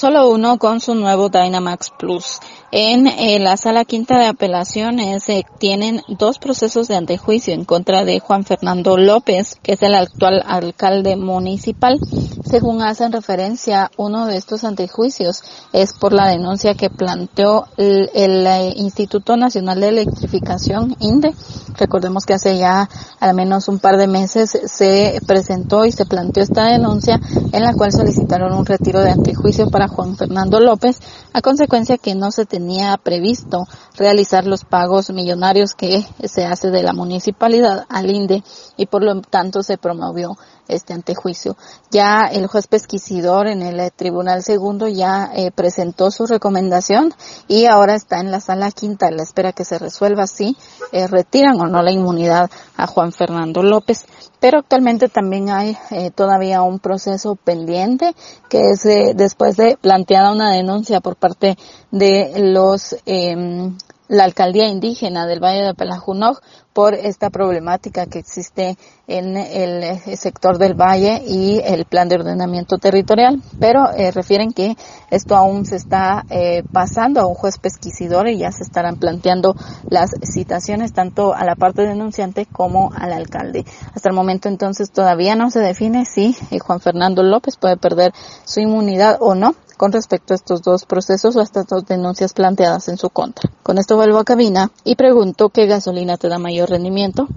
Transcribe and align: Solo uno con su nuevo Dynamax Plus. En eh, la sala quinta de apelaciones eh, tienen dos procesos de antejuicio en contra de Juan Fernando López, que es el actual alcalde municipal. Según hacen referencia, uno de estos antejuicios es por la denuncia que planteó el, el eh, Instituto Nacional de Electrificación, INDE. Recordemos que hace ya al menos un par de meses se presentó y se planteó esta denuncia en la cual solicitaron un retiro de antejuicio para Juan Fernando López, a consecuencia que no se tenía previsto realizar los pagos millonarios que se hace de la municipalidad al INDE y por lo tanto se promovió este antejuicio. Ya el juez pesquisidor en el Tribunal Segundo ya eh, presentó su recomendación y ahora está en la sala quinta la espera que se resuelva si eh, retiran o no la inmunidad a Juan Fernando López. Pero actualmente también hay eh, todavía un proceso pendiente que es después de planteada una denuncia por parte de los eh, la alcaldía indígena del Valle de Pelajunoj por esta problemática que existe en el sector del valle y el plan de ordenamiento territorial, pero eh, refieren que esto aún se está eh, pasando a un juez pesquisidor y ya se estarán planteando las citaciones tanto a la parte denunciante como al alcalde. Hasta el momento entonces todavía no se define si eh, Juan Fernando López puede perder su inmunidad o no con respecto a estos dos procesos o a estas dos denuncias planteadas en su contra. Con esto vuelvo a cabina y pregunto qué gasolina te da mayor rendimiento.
Solo 0.00 0.30
uno 0.30 0.58
con 0.58 0.78
su 0.80 0.94
nuevo 0.94 1.28
Dynamax 1.28 1.90
Plus. 1.90 2.38
En 2.70 3.08
eh, 3.08 3.40
la 3.40 3.56
sala 3.56 3.84
quinta 3.84 4.16
de 4.16 4.26
apelaciones 4.26 5.28
eh, 5.28 5.44
tienen 5.58 6.02
dos 6.06 6.38
procesos 6.38 6.86
de 6.86 6.94
antejuicio 6.94 7.52
en 7.52 7.64
contra 7.64 8.04
de 8.04 8.20
Juan 8.20 8.44
Fernando 8.44 8.96
López, 8.96 9.56
que 9.60 9.72
es 9.72 9.82
el 9.82 9.96
actual 9.96 10.44
alcalde 10.46 11.16
municipal. 11.16 11.98
Según 12.48 12.80
hacen 12.80 13.12
referencia, 13.12 13.90
uno 13.98 14.24
de 14.24 14.38
estos 14.38 14.64
antejuicios 14.64 15.42
es 15.74 15.92
por 15.92 16.14
la 16.14 16.28
denuncia 16.28 16.74
que 16.74 16.88
planteó 16.88 17.66
el, 17.76 18.08
el 18.14 18.46
eh, 18.46 18.72
Instituto 18.76 19.36
Nacional 19.36 19.80
de 19.80 19.88
Electrificación, 19.88 20.96
INDE. 20.98 21.34
Recordemos 21.76 22.24
que 22.24 22.32
hace 22.32 22.56
ya 22.56 22.88
al 23.20 23.34
menos 23.34 23.68
un 23.68 23.78
par 23.78 23.98
de 23.98 24.06
meses 24.06 24.58
se 24.64 25.20
presentó 25.26 25.84
y 25.84 25.92
se 25.92 26.06
planteó 26.06 26.42
esta 26.42 26.64
denuncia 26.64 27.20
en 27.52 27.62
la 27.62 27.74
cual 27.74 27.92
solicitaron 27.92 28.54
un 28.54 28.64
retiro 28.64 29.00
de 29.00 29.10
antejuicio 29.10 29.68
para 29.68 29.88
Juan 29.88 30.16
Fernando 30.16 30.58
López, 30.58 31.00
a 31.34 31.42
consecuencia 31.42 31.98
que 31.98 32.14
no 32.14 32.30
se 32.30 32.46
tenía 32.46 32.96
previsto 32.96 33.66
realizar 33.96 34.46
los 34.46 34.64
pagos 34.64 35.10
millonarios 35.10 35.74
que 35.74 36.06
se 36.24 36.46
hace 36.46 36.70
de 36.70 36.82
la 36.82 36.94
municipalidad 36.94 37.84
al 37.90 38.10
INDE 38.10 38.42
y 38.78 38.86
por 38.86 39.04
lo 39.04 39.20
tanto 39.20 39.62
se 39.62 39.76
promovió 39.76 40.38
este 40.68 40.92
antejuicio. 40.92 41.56
Ya 41.90 42.26
el 42.38 42.46
juez 42.46 42.66
pesquisidor 42.66 43.46
en 43.46 43.62
el 43.62 43.92
Tribunal 43.92 44.42
Segundo 44.42 44.88
ya 44.88 45.30
eh, 45.34 45.50
presentó 45.50 46.10
su 46.10 46.26
recomendación 46.26 47.12
y 47.46 47.66
ahora 47.66 47.94
está 47.94 48.20
en 48.20 48.30
la 48.30 48.40
sala 48.40 48.70
quinta 48.70 49.10
la 49.10 49.22
espera 49.22 49.52
que 49.52 49.64
se 49.64 49.78
resuelva 49.78 50.26
si 50.26 50.56
eh, 50.92 51.06
retiran 51.06 51.60
o 51.60 51.66
no 51.66 51.82
la 51.82 51.92
inmunidad 51.92 52.50
a 52.76 52.86
Juan 52.86 53.12
Fernando 53.12 53.62
López. 53.62 54.06
Pero 54.40 54.60
actualmente 54.60 55.08
también 55.08 55.50
hay 55.50 55.76
eh, 55.90 56.10
todavía 56.10 56.62
un 56.62 56.78
proceso 56.78 57.34
pendiente 57.34 58.14
que 58.48 58.70
es 58.70 58.84
después 59.16 59.56
de 59.56 59.76
planteada 59.80 60.32
una 60.32 60.52
denuncia 60.52 61.00
por 61.00 61.16
parte 61.16 61.56
de 61.90 62.32
los 62.36 62.96
eh, 63.06 63.70
la 64.08 64.24
alcaldía 64.24 64.66
indígena 64.66 65.26
del 65.26 65.40
Valle 65.40 65.62
de 65.62 65.74
Pelajunoj 65.74 66.38
por 66.78 66.94
esta 66.94 67.28
problemática 67.30 68.06
que 68.06 68.20
existe 68.20 68.78
en 69.08 69.36
el 69.36 69.98
sector 70.16 70.58
del 70.58 70.74
valle 70.74 71.24
y 71.26 71.58
el 71.64 71.86
plan 71.86 72.08
de 72.08 72.14
ordenamiento 72.14 72.78
territorial, 72.78 73.42
pero 73.58 73.90
eh, 73.90 74.12
refieren 74.12 74.52
que 74.52 74.76
esto 75.10 75.34
aún 75.34 75.66
se 75.66 75.74
está 75.74 76.24
eh, 76.30 76.62
pasando 76.72 77.20
a 77.20 77.26
un 77.26 77.34
juez 77.34 77.58
pesquisidor 77.58 78.28
y 78.28 78.38
ya 78.38 78.52
se 78.52 78.62
estarán 78.62 78.94
planteando 78.94 79.56
las 79.90 80.12
citaciones 80.22 80.92
tanto 80.92 81.34
a 81.34 81.44
la 81.44 81.56
parte 81.56 81.82
denunciante 81.82 82.46
como 82.46 82.92
al 82.94 83.12
alcalde. 83.12 83.64
Hasta 83.96 84.10
el 84.10 84.14
momento 84.14 84.48
entonces 84.48 84.92
todavía 84.92 85.34
no 85.34 85.50
se 85.50 85.58
define 85.58 86.04
si 86.04 86.36
eh, 86.52 86.60
Juan 86.60 86.78
Fernando 86.78 87.24
López 87.24 87.56
puede 87.56 87.76
perder 87.76 88.12
su 88.44 88.60
inmunidad 88.60 89.16
o 89.18 89.34
no 89.34 89.56
con 89.78 89.92
respecto 89.92 90.34
a 90.34 90.36
estos 90.36 90.60
dos 90.60 90.84
procesos 90.84 91.36
o 91.36 91.40
a 91.40 91.44
estas 91.44 91.66
dos 91.66 91.86
denuncias 91.86 92.34
planteadas 92.34 92.88
en 92.88 92.98
su 92.98 93.08
contra. 93.08 93.50
Con 93.62 93.78
esto 93.78 93.96
vuelvo 93.96 94.18
a 94.18 94.24
cabina 94.24 94.70
y 94.84 94.96
pregunto 94.96 95.48
qué 95.48 95.66
gasolina 95.66 96.18
te 96.18 96.28
da 96.28 96.38
mayor 96.38 96.67
rendimiento. 96.68 97.28